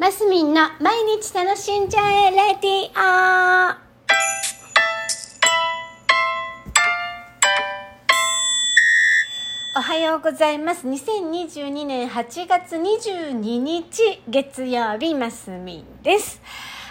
[0.00, 3.76] マスミンの毎日楽しんじゃえレディオ
[9.76, 10.88] おはようございます。
[10.88, 16.40] 2022年8月22日月曜日マスミンです。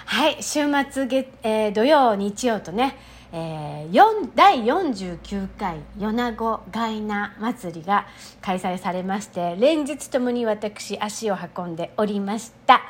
[0.06, 0.60] はい週
[0.92, 2.96] 末月、えー、土曜日曜とね
[3.32, 8.08] えー、4第49回米子ガイナ祭りが
[8.42, 12.82] 開催されまして連日ともに私足を運んでおりました。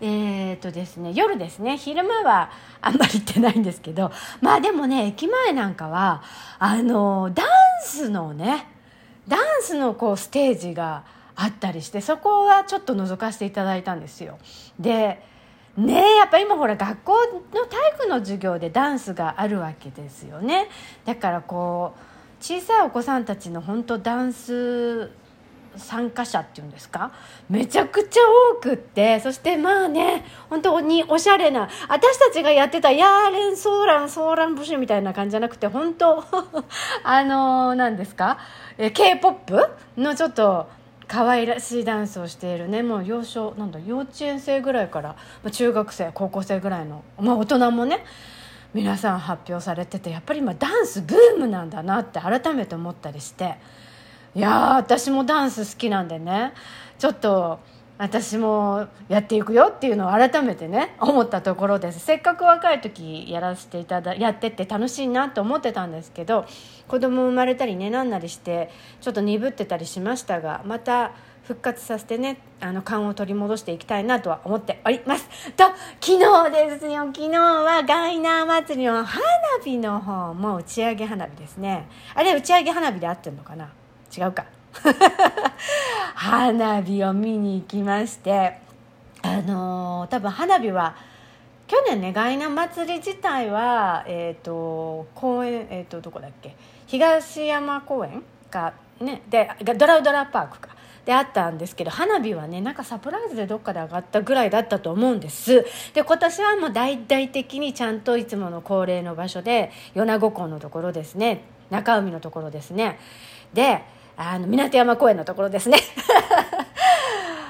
[0.00, 2.50] えー、とですね夜ですね昼間は
[2.80, 6.22] あんまり行ってないんですけどまあでもね駅前なんかは
[6.58, 7.46] あのダン
[7.82, 8.66] スのね
[9.28, 11.04] ダンスのこうステージが
[11.36, 14.38] あったりしてそこはちょっと覗かせていただいたんですよ。
[14.78, 15.22] で
[15.76, 17.12] ねやっぱ今ほら学校
[17.54, 20.68] の体育の授業でダンスがあるわけですよね。
[21.04, 25.10] だからこう小さいお子さんたちの本当ダンス
[25.76, 27.12] 参加者っていうんですか？
[27.48, 28.20] めちゃくちゃ
[28.56, 36.24] 多くってそしてまあね本当におしゃれな私たちがやってたヤーレンソーランソーランブシュみたいな感じじゃなくて本当
[37.04, 38.38] あの何ですか
[38.76, 39.54] ？k p o p
[40.02, 40.66] のちょっと
[41.10, 42.84] 可愛らしいダンスをしているね。
[42.84, 48.04] もう幼少なんだ幼稚園生ぐらいから、まあ、中学生高校生ぐらいの、まあ、大人もね
[48.72, 53.56] 皆さん発表されててやっぱり今ダンスブームなんだなって改めて思ったりして。
[54.36, 56.52] いや私もダンス好きなんでね。
[56.96, 57.58] ちょっと
[58.00, 62.00] 私もやっていくよっていうのを改めてね思ったところです。
[62.00, 66.46] せっかく若い時やらせていただやってって楽しいなと思ってたんですけど
[66.88, 68.70] 子供生まれたりねなんなりして
[69.02, 71.12] ちょっと鈍ってたりしましたがまた
[71.44, 75.28] 復活させてねあの勘を取り戻していきたいなとは思っております。
[75.52, 75.64] と
[76.00, 77.04] 昨日ですよ。
[77.14, 79.22] 昨日はガイナー祭りの花
[79.62, 81.86] 火の方も打ち上げ花火ですね。
[82.14, 83.68] あれ打ち上げ花火で合ってるのかな？
[84.16, 84.46] 違うか。
[86.14, 88.58] 花火を見に行きまして
[89.22, 90.94] あのー、多分花火は
[91.66, 96.56] 去年ねガイナ祭り自体は、えーと、公園、えーと、どこだっけ？
[96.86, 100.70] 東山公園か、ね、でドラウドラパークか。
[101.04, 105.64] であったんですけど花火はねなんかサプライズでどっかで上がったぐらいだったと思うんです。
[105.94, 111.44] で今年はもう大々的にちゃんといつもの恒例の場所で米子港のところですね。
[111.70, 112.98] 中海のところですね。
[113.54, 113.82] で
[114.16, 115.78] あの港山公園のところですね。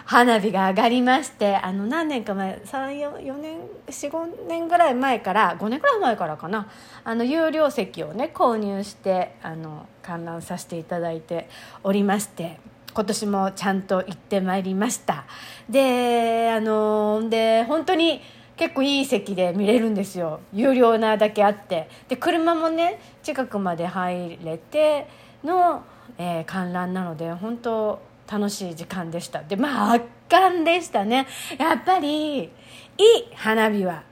[0.05, 6.69] 花火が上がりましてあの何年か前34年45年ぐらい前から5年ぐらい前からかな。
[7.05, 11.49] あの有料席をね購入してあの観覧させていただいて
[11.85, 12.59] おりまして
[12.93, 15.25] 今年もちゃんと行ってまいりました。
[15.69, 18.21] であので本当に
[18.57, 20.41] 結構いい席で見れるんですよ。
[20.53, 21.89] 有料なだけあって。
[22.09, 25.07] で車もね近くまで入れて
[25.45, 25.85] の
[26.19, 28.01] えー、観覧なので本当
[28.31, 29.43] 楽しい時間でした。
[29.43, 31.27] でまあ圧巻でしたね。
[31.59, 32.51] やっぱりいい
[33.35, 34.03] 花火は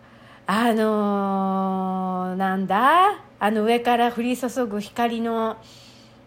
[0.46, 3.22] あのー、なんだ？
[3.40, 5.56] あの上から降り注ぐ光の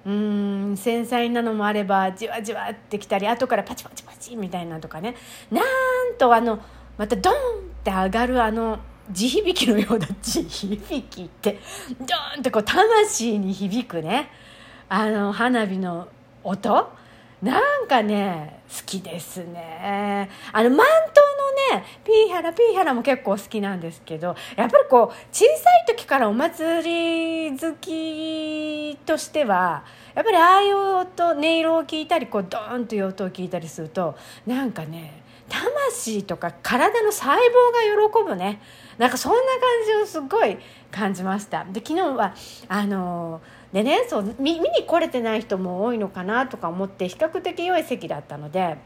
[0.05, 5.15] うん繊細なのもあればじわじわってきたり後からパチパチパチみたいなとかね。
[5.51, 6.59] なんとあの
[6.97, 7.35] またドンっ
[7.83, 8.79] て上がるあの
[9.11, 11.59] 地響きのような地響きって
[11.99, 14.29] ドーンってこう魂に響くね。
[14.93, 16.09] あの花火の
[16.43, 16.91] 音？
[17.41, 20.29] なんかね好きですね。
[20.51, 35.20] あのマントのねピーハラピーハラも結構好きなんですけどやっぱりこう小さい時からお祭り好きとしてはやっぱりああいう音音色を聞いたりこうドーンという音を聞いたりするとなんかね
[35.51, 38.61] 魂とか体の細胞が喜ぶね。
[38.97, 40.57] なんかそんな感じをすごい
[40.91, 41.65] 感じました。
[41.65, 42.33] で昨日は
[42.67, 48.77] あのーでねそう見に来れてない人も多いのかなとか思って比較的良い席だったので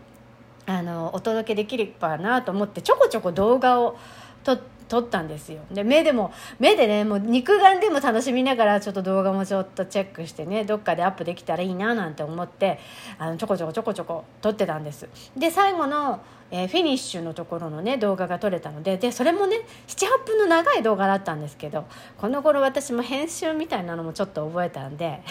[0.67, 3.97] あのお届けできればなと思ってちょこちょこ動画を
[4.43, 5.59] 撮って撮ったんですよ。
[5.71, 12.79] で目でも目でねもう肉眼でも楽しみながらちょっと動画もちょっとチェックしてねどっかでアップできたらいいななんて思って
[13.17, 15.07] あのちょこちょこちょこちょこ撮ってたんです。
[15.35, 21.85] で最後のえー、フィニッシュのところのね動画が撮れたのででそれもね78分の長い動画だったんですけど
[22.17, 25.21] この頃私も編集みたいなのもちょっと覚えたんで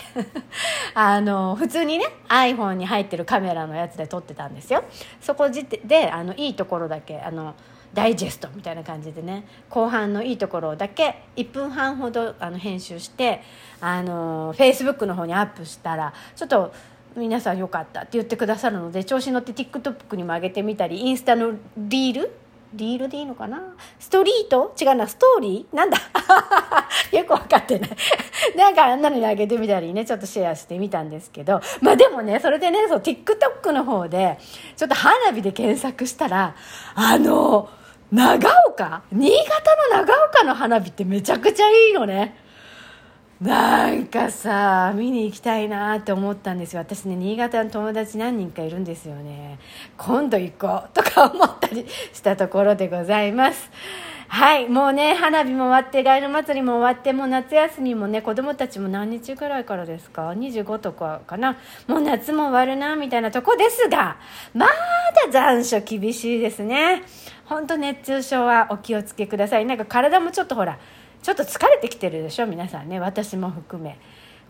[0.95, 4.83] あの普通にね iPhone に入ってるカメラのやつで撮ってたんですよ。
[5.21, 7.55] そこであのいいところだけあの
[7.95, 13.43] ダイジェストみたいな感じでね後半のいいところだけ1分半ほどあの編集して
[13.81, 16.73] あの Facebook の方にアップしたらちょっと
[17.17, 22.31] 皆さん良かったって言ってくださるので調子に乗って TikTok にも上げてみたりインスタのリール？
[22.75, 23.63] リールでいいのかな？
[24.01, 24.75] ストリート？
[24.81, 25.77] 違うなストーリー？
[25.77, 25.99] なんだ？
[27.17, 27.91] よくわかってない。
[28.57, 34.39] なんかあんなのにあげてみたりねちょっとシェアしてみたんですけどまあでもねそれでねそう TikTok の方で
[34.77, 36.57] ちょっと花火で検索したら
[36.95, 37.69] あの
[38.13, 39.03] 長岡？
[39.13, 42.37] 新潟の長岡の花火ってめちゃくちゃいいのね。
[43.41, 46.81] なんかさ見に行きたいなって思ったんですよ。
[46.81, 49.59] 私ね新潟の友達何人かいるんですよね。
[49.97, 53.71] 今度行こうとか思ったりしたところでございます。
[54.37, 61.57] はいもうね花火も終わってガイル祭りも終わってもう夏休みもね子供たちも何日ぐらいからですか？25とかかな？
[61.87, 64.17] もう夏も終わるなみたいなとこですが
[64.53, 64.73] まだ
[65.31, 67.05] 残暑厳しいですね。
[67.45, 69.67] 本当熱中症はお気をつけください。
[69.67, 70.81] なんか体もちょっとほら
[71.23, 72.49] ちょっと疲れてきてるでしょ？
[72.49, 74.01] 皆さんね私も含め。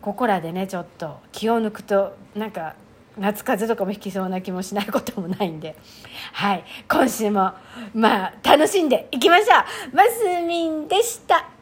[0.01, 2.75] ここらでねちょっと気を抜くとなんか
[3.19, 5.77] 夏風邪とかも引きそうな気もしないこともないんで。
[6.33, 6.65] はい。
[6.89, 7.53] 今週も
[7.95, 9.45] まあ楽しんでいきましょ
[9.93, 9.97] う。
[9.97, 11.54] マスミンでした。